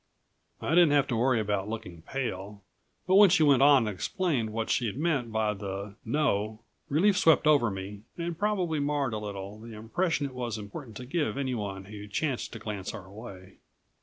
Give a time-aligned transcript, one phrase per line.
[0.59, 2.63] I didn't have to worry about looking pale,
[3.05, 7.45] but when she went on and explained what she'd meant by the "no" relief swept
[7.45, 11.85] over me and probably marred a little the impression it was important to give anyone
[11.85, 13.57] who chanced to glance our way.